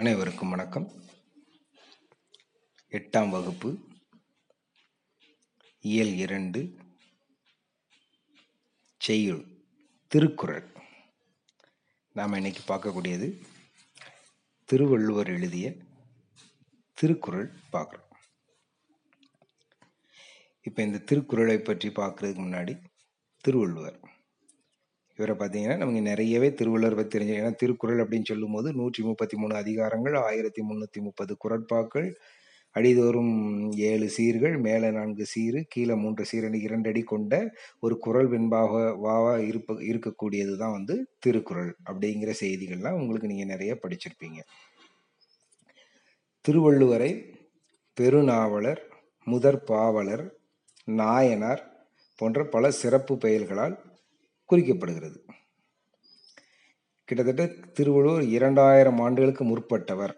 அனைவருக்கும் 0.00 0.48
வணக்கம். 0.48 0.86
எட்டாம் 2.96 3.28
வகுப்பு 3.28 3.70
இயல் 5.80 6.12
இரண்டு 6.24 6.60
செய்யுள் 8.96 9.42
திருக்குறள். 10.08 10.68
நாம் 12.12 12.32
இன்னைக்கு 12.32 12.62
பார்க்கக்கூடியது 12.70 13.28
திருவள்ளுவர் 14.64 15.32
எழுதிய 15.36 15.74
திருக்குறள் 16.94 17.52
பார்க்குறோம். 17.74 18.16
இப்போ 20.62 20.82
இந்த 20.82 20.98
திருக்குறளை 20.98 21.58
பற்றி 21.58 21.88
பார்க்குறதுக்கு 21.88 22.46
முன்னாடி 22.46 22.76
திருவள்ளுவர். 23.40 24.00
இவரை 25.20 25.34
பார்த்தீங்கன்னா 25.38 25.76
நமக்கு 25.76 26.02
நிறையவே 26.02 26.48
திருவள்ளுவர் 26.54 26.94
பற்றி 26.94 27.12
தெரிஞ்சு 27.14 27.38
ஏன்னா 27.38 27.54
திருக்குறள் 27.54 28.02
அப்படின்னு 28.04 28.24
சொல்லும்போது 28.24 28.68
நூற்றி 28.72 29.02
முப்பத்தி 29.02 29.36
மூணு 29.36 29.54
அதிகாரங்கள் 29.54 30.16
ஆயிரத்தி 30.18 30.62
முந்நூற்றி 30.62 31.00
முப்பது 31.00 31.32
குரட்பாக்கள் 31.44 32.08
அடிதோறும் 32.76 33.32
ஏழு 33.76 34.06
சீர்கள் 34.16 34.56
மேலே 34.58 34.88
நான்கு 34.90 35.24
சீரு 35.26 35.60
கீழே 35.68 35.94
மூன்று 35.94 36.24
சீரனு 36.30 36.58
இரண்டடி 36.60 37.02
கொண்ட 37.02 37.34
ஒரு 37.80 37.94
குரல் 37.98 38.28
வெண்பாக 38.28 38.82
வாவா 39.04 39.32
இருப்ப 39.44 39.74
இருக்கக்கூடியது 39.88 40.54
தான் 40.56 40.72
வந்து 40.72 40.96
திருக்குறள் 41.18 41.70
அப்படிங்கிற 41.84 42.34
செய்திகள்லாம் 42.40 42.98
உங்களுக்கு 43.00 43.30
நீங்கள் 43.32 43.46
நிறைய 43.46 43.74
படிச்சிருப்பீங்க. 43.82 44.40
திருவள்ளுவரை 46.44 47.10
பெருநாவலர் 47.96 48.82
முதற் 49.26 49.62
பாவலர் 49.66 50.24
நாயனார் 50.88 51.62
போன்ற 52.18 52.40
பல 52.44 52.70
சிறப்பு 52.70 53.14
பெயர்களால் 53.18 53.74
குறிக்கப்படுகிறது. 54.50 55.18
கிட்டத்தட்ட 57.04 57.46
திருவள்ளுவர் 57.72 58.22
இரண்டாயிரம் 58.22 59.00
ஆண்டுகளுக்கு 59.00 59.44
முற்பட்டவர் 59.44 60.14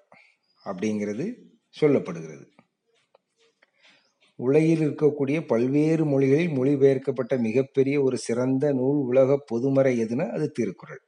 அப்படிங்கிறது 0.64 1.34
சொல்லப்படுகிறது. 1.80 2.50
உலகில் 4.34 4.80
இருக்கக்கூடிய 4.80 5.46
பல்வேறு 5.46 6.04
மொழிகளில் 6.04 6.50
மொழிபெயர்க்கப்பட்ட 6.50 7.38
மிகப்பெரிய 7.38 8.02
ஒரு 8.02 8.18
சிறந்த 8.18 8.72
நூல் 8.72 9.00
உலக 9.06 9.36
பொதுமறை 9.46 10.00
எதுனா 10.04 10.30
அது 10.30 10.50
திருக்குறள். 10.50 11.02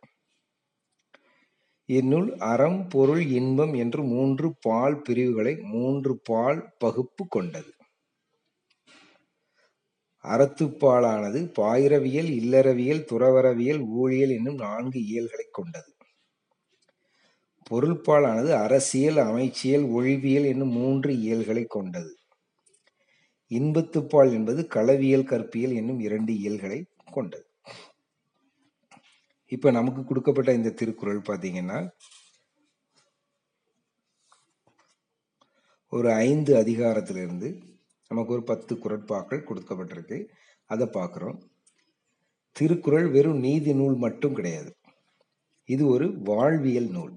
இந்நூல் 1.87 2.37
அறம் 2.37 2.89
பொருள் 2.89 3.23
இன்பம் 3.27 3.75
என்று 3.75 4.03
மூன்று 4.05 4.55
பால் 4.61 5.03
பிரிவுகளை 5.03 5.57
மூன்று 5.57 6.21
பால் 6.25 6.75
பகுப்பு 6.79 7.27
கொண்டது. 7.29 7.75
அறத்துப்பாலானது 10.25 11.41
பாயிரவியல் 11.59 12.31
இல்லறவியல் 12.41 13.03
துறவரவியல் 13.11 13.83
ஊழியல் 13.87 14.31
என்னும் 14.31 14.55
நான்கு 14.55 15.07
இயல்களை 15.07 15.47
கொண்டது. 15.51 15.91
பொருள்பாலானது 17.71 18.51
அரசியல் 18.53 19.17
அமைச்சியல் 19.17 19.87
ஒழிவியல் 19.97 20.47
என்னும் 20.47 20.69
மூன்று 20.69 21.19
இயல்களை 21.19 21.65
கொண்டது. 21.65 22.13
இன்பத்துப்பால் 23.51 24.33
என்பது 24.33 24.67
களவியல் 24.75 25.29
கற்பியல் 25.31 25.75
என்னும் 25.75 26.01
இரண்டு 26.01 26.33
இயல்களை 26.39 26.85
கொண்டது. 27.13 27.47
இப்ப 29.53 29.71
நமக்கு 29.71 30.05
கொடுக்கப்பட்ட 30.05 30.53
இந்த 30.53 30.71
திருக்குறள் 30.71 31.21
பார்த்தீங்கன்னா 31.21 31.89
ஒரு 35.93 36.13
ஐந்து 36.13 36.53
அதிகாரத்திலிருந்து 36.57 37.49
நமக்கு 38.15 38.33
ஒரு 38.33 38.43
பத்து 38.43 38.75
குரட்பாக்கள் 38.75 39.47
கொடுக்கப்பட்டிருக்கு. 39.49 40.19
அதை 40.73 40.87
பார்க்குறோம். 40.87 41.39
திருக்குறள் 42.53 43.09
வெறும் 43.09 43.39
நீதி 43.39 43.75
நூல் 43.75 43.97
மட்டும் 43.97 44.35
கிடையாது. 44.35 44.73
இது 45.65 45.87
ஒரு 45.87 46.07
வாழ்வியல் 46.23 46.89
நூல். 46.89 47.15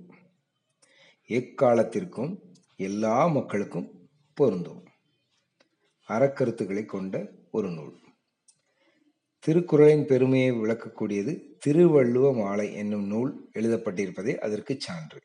எக்காலத்திற்கும் 1.28 2.34
எல்லா 2.76 3.16
மக்களுக்கும் 3.28 3.88
பொருந்தும். 4.34 4.84
அறக்கருத்துக்களை 6.10 6.86
கொண்ட 6.86 7.16
ஒரு 7.52 7.70
நூல். 7.70 7.96
திருக்குறளின் 9.44 10.06
பெருமையை 10.06 10.52
விளக்கக்கூடியது 10.52 11.34
திருவள்ளுவ 11.66 12.28
மாலை 12.34 12.68
என்னும் 12.74 13.08
நூல் 13.08 13.32
எழுதப்பட்டிருப்பதே 13.54 14.34
அதற்கு 14.38 14.74
சான்று. 14.80 15.20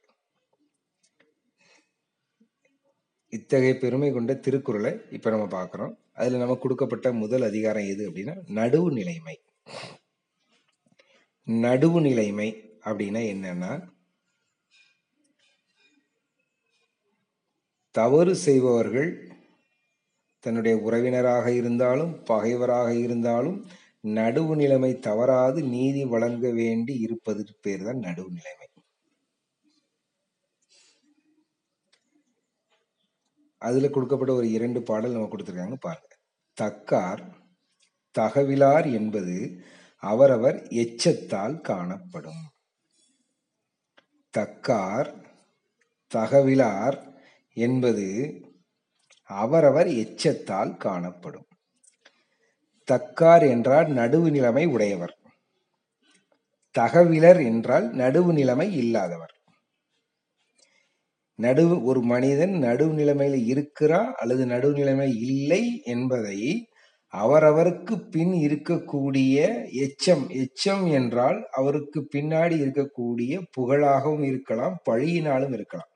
இத்தகைய 3.33 3.75
பெருமை 3.83 4.09
கொண்ட 4.13 4.33
திருக்குறளை 4.47 4.91
இப்ப 5.17 5.31
நம்ம 5.31 5.47
பார்க்கிறோம். 5.57 5.93
அதுல 6.21 6.41
நமக்கு 6.43 6.65
கொடுக்கப்பட்ட 6.65 7.09
முதல் 7.23 7.45
அதிகாரம் 7.49 7.89
எது 7.93 8.03
அப்படின்னா 8.11 8.35
நடுவு 8.59 8.89
நிலைமை. 8.99 9.37
நடுவு 11.47 12.01
நிலைமை 12.09 12.49
அப்படின்னா 12.89 13.23
என்னன்னா 13.35 13.73
தவறு 17.95 18.35
செய்பவர்கள் 18.47 19.11
தன்னுடைய 20.45 20.77
உறவினராக 20.87 21.47
இருந்தாலும் 21.61 22.13
பகைவராக 22.31 22.91
இருந்தாலும் 23.07 23.59
நடுவு 24.19 24.55
நிலைமை 24.63 24.93
தவறாது 25.09 25.61
நீதி 25.75 26.05
வழங்க 26.15 26.47
வேண்டி 26.61 26.95
இருப்பதற்கு 27.07 27.57
பேர் 27.67 27.85
தான் 27.89 28.05
நடுவு 28.07 28.31
நிலைமை. 28.39 28.67
அதில் 33.63 33.91
கொடுக்கப்பட்ட 33.91 34.35
ஒரு 34.35 34.51
இரண்டு 34.51 34.83
பாடல் 34.83 35.13
நம்ம 35.13 35.29
கொடுத்துருக்காங்க 35.31 35.77
பாருங்க. 35.81 36.13
தக்கார் 36.61 37.23
தகவிலார் 38.19 38.93
என்பது 38.93 39.37
அவரவர் 40.03 40.59
எச்சத்தால் 40.63 41.61
காணப்படும். 41.61 42.43
தக்கார் 44.39 45.11
தகவிலார் 46.15 46.99
என்பது 47.57 48.09
அவரவர் 49.23 49.87
எச்சத்தால் 49.87 50.77
காணப்படும். 50.77 51.49
தக்கார் 52.89 53.49
என்றால் 53.49 53.87
நடுவு 53.87 54.31
நிலைமை 54.31 54.67
உடையவர். 54.67 55.15
தகவிலர் 56.79 57.45
என்றால் 57.45 57.95
நடுவு 57.95 58.33
நிலைமை 58.33 58.77
இல்லாதவர். 58.77 59.35
நடுவு 61.43 61.77
ஒரு 61.83 62.01
மனிதன் 62.03 62.55
நடுவு 62.63 62.93
நிலைமையில் 62.93 63.41
இருக்கிறா 63.55 64.01
அல்லது 64.13 64.45
நடுவு 64.47 64.73
நிலைமை 64.73 65.09
இல்லை 65.27 65.63
என்பதை 65.85 66.39
அவரவருக்கு 67.13 67.95
பின் 68.11 68.33
இருக்கக்கூடிய 68.33 69.39
எச்சம் 69.85 70.25
எச்சம் 70.43 70.85
என்றால் 70.93 71.39
அவருக்கு 71.51 72.01
பின்னாடி 72.15 72.57
இருக்கக்கூடிய 72.65 73.33
புகழாகவும் 73.57 74.25
இருக்கலாம் 74.25 74.77
பழியினாலும் 74.91 75.53
இருக்கலாம். 75.53 75.91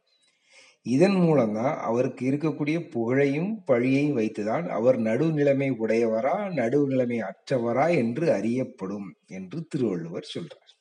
இதன் 0.86 1.16
மூலம்தான் 1.16 1.74
அவருக்கு 1.80 2.22
இருக்கக்கூடிய 2.30 2.78
புகழையும் 2.90 3.52
பழியையும் 3.66 4.18
வைத்துதான் 4.20 4.66
அவர் 4.68 4.98
நடுநிலைமை 5.00 5.70
உடையவரா 5.78 6.36
நடுநிலைமை 6.60 7.20
அற்றவரா 7.30 7.88
என்று 7.96 8.26
அறியப்படும் 8.32 9.08
என்று 9.28 9.60
திருவள்ளுவர் 9.68 10.32
சொல்றார். 10.34 10.75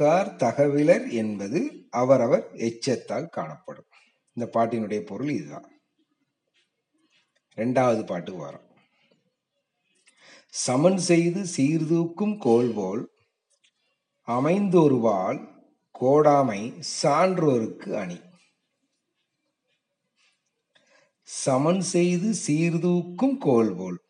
தக்கார் 0.00 0.36
தகவிலர் 0.36 1.10
என்பது 1.10 1.86
அவரவர் 1.90 2.50
எச்சத்தால் 2.52 3.28
காணப்படும். 3.28 3.84
இந்த 4.32 4.50
பாட்டினுடைய 4.52 5.00
பொருள் 5.00 5.28
இதுதான். 5.28 5.80
இரண்டாவது 7.54 8.04
பாட்டுக்கு 8.04 8.40
வரும். 8.40 8.66
சமன் 10.48 10.96
செய்து 10.96 11.46
சீர்தூக்கும் 11.46 12.38
கோல்போல் 12.38 13.10
அமைந்தொருவால் 14.26 15.48
கோடாமை 16.00 16.82
சான்றோருக்கு 17.02 17.92
அணி. 17.92 18.20
சமன் 21.22 21.80
செய்து 21.80 22.34
சீர்தூக்கும் 22.34 23.38
கோல்போல் 23.38 24.00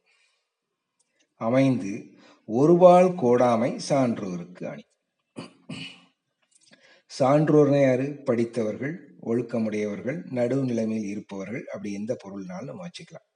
அமைந்து 1.36 2.18
ஒருவாள் 2.46 3.14
கோடாமை 3.14 3.80
சான்றோருக்கு 3.88 4.64
அணி. 4.64 4.86
சான்றோர்னா 7.18 7.80
யாரு? 7.82 8.06
படித்தவர்கள் 8.24 8.94
ஒழுக்கமுடையவர்கள் 9.22 10.18
நடுவு 10.30 10.62
நிலைமையில் 10.64 11.08
இருப்பவர்கள் 11.08 11.64
அப்படி 11.72 11.90
எந்த 11.92 12.12
பொருள்னாலும் 12.24 12.70
நம்ம 12.70 12.86
வச்சுக்கலாம். 12.86 13.26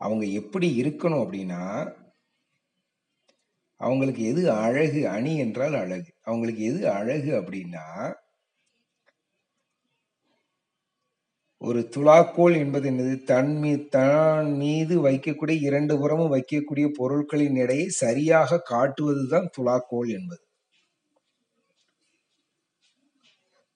அவங்க 0.00 0.24
எப்படி 0.40 0.68
இருக்கணும் 0.82 1.22
அப்படின்னா 1.24 1.62
அவங்களுக்கு 3.80 4.22
எது 4.24 4.42
அழகு 4.52 5.00
அணி 5.08 5.32
என்றால் 5.38 5.74
அழகு. 5.74 6.10
அவங்களுக்கு 6.22 6.62
எது 6.64 6.82
அழகு 6.90 7.32
அப்படின்னா 7.40 7.86
ஒரு 11.62 11.80
துலாக்கோல் 11.96 12.54
என்பது 12.56 12.86
என்னது? 12.90 13.14
தன் 13.24 13.52
மீ 13.58 13.72
தான் 13.88 14.48
மீது 14.56 14.94
வைக்கக்கூடிய 15.06 15.56
இரண்டு 15.60 15.94
புறமும் 15.98 16.34
வைக்கக்கூடிய 16.34 16.86
பொருட்களின் 16.98 17.56
எடையை 17.56 17.88
சரியாக 18.02 18.62
காட்டுவதுதான் 18.70 19.48
துலாக்கோல் 19.56 20.10
என்பது. 20.18 20.42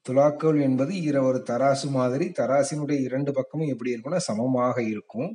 துலாக்கோல் 0.09 0.61
என்பது 0.61 0.93
இர 1.09 1.23
ஒரு 1.23 1.39
தராசு 1.51 1.89
மாதிரி 1.91 2.27
தராசினுடைய 2.39 2.99
இரண்டு 3.01 3.33
பக்கமும் 3.33 3.69
எப்படி 3.69 3.95
இருக்கும்னா 3.95 4.17
சமமாக 4.17 4.83
இருக்கும். 4.83 5.31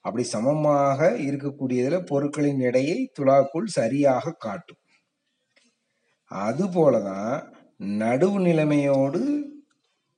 அப்படி 0.00 0.24
சமமாக 0.24 1.10
இருக்கக்கூடியதில் 1.28 2.06
பொருட்களின் 2.06 2.60
எடையை 2.60 2.98
துலாக்குள் 3.18 3.66
சரியாக 3.78 4.32
காட்டும். 4.32 4.82
அதுபோலதான் 6.30 7.34
நடுவு 8.02 8.38
நிலைமையோடு 8.40 9.22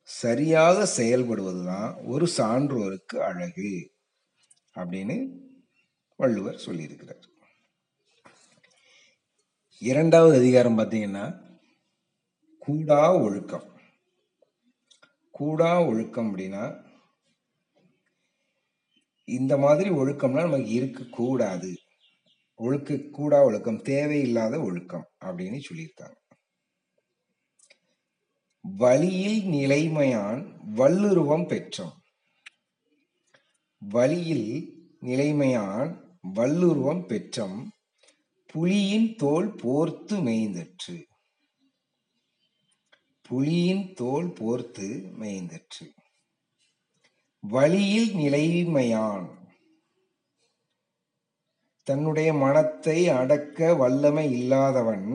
சரியாக 0.02 0.86
செயல்படுவதுதான் 0.96 1.90
ஒரு 2.06 2.26
சான்றோருக்கு 2.36 3.16
அழகு 3.30 3.72
அப்படின்னு 4.76 5.16
வள்ளுவர் 6.16 6.64
சொல்லியிருக்கிறார். 6.66 7.22
இரண்டாவது 9.78 10.34
அதிகாரம் 10.36 10.78
பார்த்தீங்கன்னா 10.78 11.24
கூடா 12.58 13.02
ஒழுக்கம். 13.16 13.66
கூடா 15.42 15.72
ஒழுக்கம் 15.90 16.28
அப்படின்னா 16.30 16.64
இந்த 19.28 19.54
மாதிரி 19.64 19.90
ஒழுக்கம்லாம் 20.00 20.46
நமக்கு 20.48 20.72
இருக்கக்கூடாது 20.80 21.70
ஒழுக்க 22.64 22.96
கூடா 23.12 23.38
ஒழுக்கம் 23.44 23.78
தேவையில்லாத 23.90 24.54
ஒழுக்கம் 24.60 25.06
அப்படின்னு 25.24 25.58
சொல்லியிருக்காங்க. 25.68 26.18
வழியில் 28.60 29.40
நிலைமையான் 29.54 30.42
வல்லுருவம் 30.80 31.46
பெற்றோம் 31.52 31.96
வழியில் 33.82 34.50
நிலைமையான் 35.02 35.90
வல்லுருவம் 36.34 37.04
பெற்றம் 37.06 37.58
புலியின் 38.52 39.08
தோல் 39.16 39.50
போர்த்து 39.62 40.16
மேய்ந்தற்று. 40.26 40.96
புலியின் 43.32 43.92
தோல் 43.94 44.32
போர்த்து 44.32 44.88
மேய்ந்தற்று. 45.20 45.84
வழியில் 47.40 48.12
நிலைமையான். 48.14 49.28
தன்னுடைய 51.84 52.34
மனத்தை 52.34 53.08
அடக்க 53.08 53.74
வல்லமை 53.74 54.32
இல்லாதவன். 54.32 55.08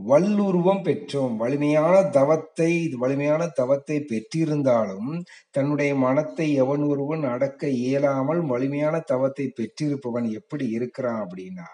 வல்லுருவம் 0.00 0.82
பெற்றோம். 0.82 1.36
வலிமையான 1.36 2.02
தவத்தை 2.02 2.88
வலிமையான 2.96 3.46
தவத்தை 3.46 4.00
பெற்றிருந்தாலும் 4.00 5.22
தன்னுடைய 5.50 5.94
மனத்தை 5.94 6.54
எவன் 6.54 6.82
ஒருவன் 6.82 7.22
அடக்க 7.22 7.68
இயலாமல் 7.68 8.40
வலிமையான 8.40 8.98
தவத்தை 8.98 9.52
பெற்றிருப்பவன் 9.56 10.30
எப்படி 10.30 10.68
இருக்கிறான் 10.68 11.28
அப்படின்னா 11.28 11.68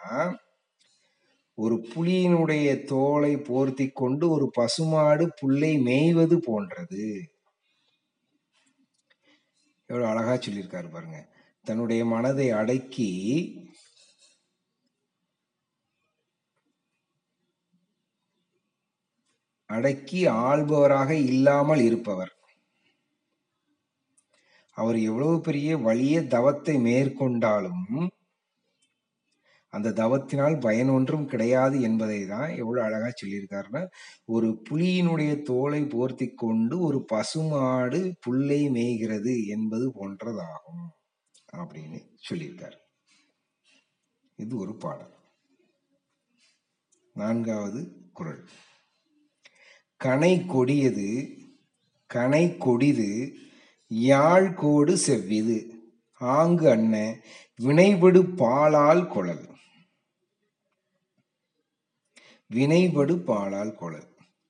ஒரு 1.58 1.76
புலியினுடைய 1.94 2.84
தோலை 2.84 3.36
போர்த்தி 3.36 3.86
கொண்டு 3.92 4.30
ஒரு 4.30 4.50
பசுமாடு 4.50 5.24
புல்லை 5.40 5.78
மேய்வது 5.78 6.36
போன்றது. 6.36 7.04
எவ்வளவு 9.90 10.10
அழகா 10.12 10.34
சொல்லியிருக்காரு 10.34 10.90
பாருங்க. 10.90 11.20
தன்னுடைய 11.64 12.04
மனதை 12.04 12.50
அடக்கி 12.50 13.10
அடக்கி 19.70 20.26
ஆள்பவராக 20.26 21.10
இல்லாமல் 21.10 21.80
இருப்பவர். 21.80 22.32
அவர் 24.76 24.98
எவ்வளவு 24.98 25.40
பெரிய 25.40 25.78
வலிய 25.78 26.16
தவத்தை 26.26 26.74
மேற்கொண்டாலும் 26.78 27.86
அந்த 29.72 29.90
தவத்தினால் 29.90 30.60
பயன் 30.60 30.88
ஒன்றும் 30.88 31.26
கிடையாது 31.26 31.80
என்பதை 31.80 32.26
தான் 32.26 32.50
எவ்வளவு 32.56 32.86
அழகா 32.86 33.10
சொல்லியிருக்காருன்னா 33.20 33.82
ஒரு 34.24 34.62
புலியினுடைய 34.70 35.42
தோலை 35.42 35.82
போர்த்தி 35.84 36.26
கொண்டு 36.34 36.80
ஒரு 36.80 37.04
பசுமாடு 37.04 38.14
புல்லை 38.20 38.68
மேய்கிறது 38.68 39.34
என்பது 39.46 39.86
போன்றதாகும் 39.88 40.84
அப்படின்னு 41.56 41.98
சொல்லியிருக்காரு. 42.30 42.78
இது 44.36 44.58
ஒரு 44.58 44.76
பாடல். 44.76 45.14
நான்காவது 47.12 47.80
குரல். 48.12 48.44
கனை 50.04 50.46
கொடியது 50.46 51.10
கனை 52.14 52.44
கொடிது 52.58 53.10
யாழ் 53.88 54.54
கோடு 54.54 54.94
செவ்விது 55.06 55.58
ஆங்கு 56.20 56.70
அண்ண 56.70 57.16
வினைபடு 57.60 58.20
பாலால் 58.36 59.06
குழல். 59.08 59.44
வினைபடு 62.54 63.14
பாலால் 63.28 63.74
கொழல் 63.74 64.08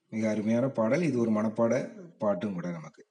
மிக 0.08 0.30
அருமையான 0.30 0.68
பாடல். 0.68 1.02
இது 1.02 1.18
ஒரு 1.18 1.30
மனப்பாட 1.30 1.74
பாட்டும் 2.18 2.54
கூட 2.54 2.70
நமக்கு. 2.70 3.02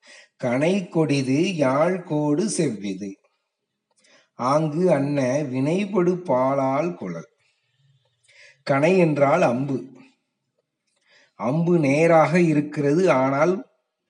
கனை 0.44 0.90
கொடிது 0.90 1.56
யாழ் 1.56 2.04
கோடு 2.04 2.44
செவ்விது. 2.58 3.12
ஆங்கு 4.36 4.92
அன்ன 4.92 5.20
வினைபடு 5.54 6.14
பாலால் 6.30 6.94
குழல் 6.94 7.30
கனை 8.68 8.98
என்றால் 8.98 9.42
அம்பு. 9.42 9.78
அம்பு 11.36 11.80
நேராக 11.80 12.40
இருக்கிறது 12.42 13.12
ஆனால் 13.12 13.54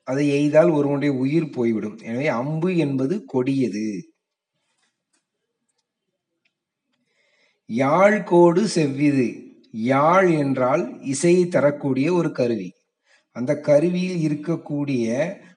அதை 0.04 0.26
எய்தால் 0.30 0.72
ஒருவனுடைய 0.74 1.16
உயிர் 1.16 1.50
போய்விடும். 1.50 1.98
எனவே 1.98 2.28
அம்பு 2.28 2.78
என்பது 2.78 3.26
கொடியது. 3.26 3.88
யாழ் 7.66 8.24
கோடு 8.24 8.62
செவ்விது. 8.76 9.51
யாழ் 9.74 10.30
என்றால் 10.34 10.84
இசையை 11.06 11.48
தரக்கூடிய 11.48 12.08
ஒரு 12.14 12.32
கருவி. 12.32 12.70
அந்த 13.36 13.52
கருவியில் 13.60 14.20
இருக்கக்கூடிய 14.28 15.08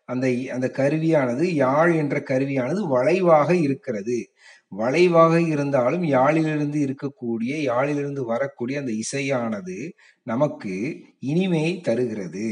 அந்த 0.04 0.26
அந்த 0.52 0.66
கருவியானது 0.76 1.44
யாழ் 1.56 1.92
என்ற 1.94 2.16
கருவியானது 2.30 2.80
வளைவாக 2.88 3.50
இருக்கிறது. 3.56 4.18
வளைவாக 4.72 5.34
இருந்தாலும் 5.48 6.04
யாழிலிருந்து 6.16 6.78
இருக்கக்கூடிய 6.86 7.52
யாழிலிருந்து 7.70 8.22
வரக்கூடிய 8.24 8.80
அந்த 8.80 8.92
இசையானது 9.04 9.78
நமக்கு 10.26 10.74
இனிமையை 11.20 11.74
தருகிறது. 11.80 12.48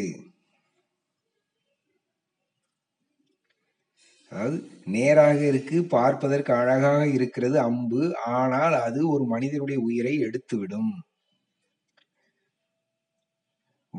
அதாவது 4.32 4.56
நேராக 4.86 5.38
இருக்கு 5.46 5.78
பார்ப்பதற்கு 5.86 6.52
அழகாக 6.54 7.06
இருக்கிறது 7.08 7.58
அம்பு 7.60 8.02
ஆனால் 8.36 8.74
அது 8.82 9.00
ஒரு 9.08 9.24
மனிதனுடைய 9.24 9.78
உயிரை 9.80 10.14
எடுத்துவிடும். 10.24 10.92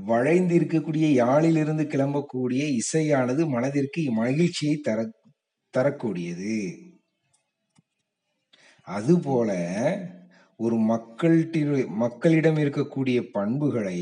வளைந்து 0.06 0.54
இருக்கக்கூடிய 0.60 1.08
யாழிலிருந்து 1.22 1.84
கிளம்பக்கூடிய 1.94 2.64
இசையானது 2.82 3.44
மனதிற்கு 3.48 4.02
மகிழ்ச்சியை 4.12 4.76
தர 4.88 5.00
தரக்கூடியது. 5.74 6.56
அதுபோல 8.88 9.52
ஒரு 10.60 10.78
மக்கள்கிட்ட 10.92 11.88
மக்களிடம் 12.04 12.60
இருக்கக்கூடிய 12.64 13.20
பண்புகளை 13.32 14.00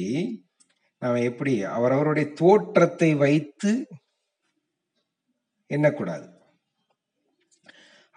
நாம் 1.01 1.19
எப்படி 1.29 1.53
அவரவருடைய 1.77 2.27
தோற்றத்தை 2.41 3.09
வைத்து 3.15 3.71
எண்ணக்கூடாது. 5.69 6.27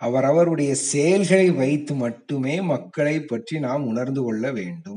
அவரவருடைய 0.00 0.72
செயல்களை 0.90 1.48
வைத்து 1.60 1.92
மட்டுமே 1.94 2.54
மக்களை 2.72 3.16
பற்றி 3.20 3.56
நாம் 3.66 3.86
உணர்ந்து 3.86 4.22
கொள்ள 4.22 4.44
வேண்டும். 4.52 4.93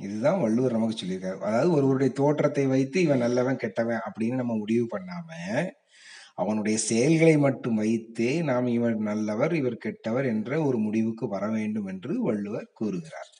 இதுதான் 0.00 0.40
வள்ளுவர் 0.40 0.72
நமக்கு 0.72 0.98
சொல்லியிருக்காரு. 1.00 1.38
அதாவது 1.38 1.70
ஒருவருடைய 1.72 2.12
தோற்றத்தை 2.12 2.66
வைத்து 2.66 2.98
இவன் 3.02 3.18
நல்லவன் 3.18 3.56
கெட்டவன் 3.56 4.00
அப்படின்னு 4.08 4.40
நம்ம 4.42 4.56
முடிவு 4.56 4.86
பண்ணாம 4.94 5.30
அவனுடைய 6.34 6.78
செயல்களை 6.78 7.38
மட்டும் 7.38 7.74
வைத்தே 7.74 8.30
நாம் 8.42 8.66
இவர் 8.66 8.96
நல்லவர் 9.10 9.54
இவர் 9.54 9.82
கெட்டவர் 9.84 10.26
என்ற 10.26 10.62
ஒரு 10.62 10.78
முடிவுக்கு 10.78 11.28
வர 11.28 11.48
வேண்டும் 11.48 11.86
என்று 11.86 12.22
வள்ளுவர் 12.22 12.70
கூறுகிறார். 12.72 13.30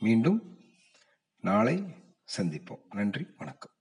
மீண்டும் 0.00 0.38
நாளை 1.44 1.76
சந்திப்போம். 2.36 2.82
நன்றி 2.94 3.26
வணக்கம். 3.38 3.76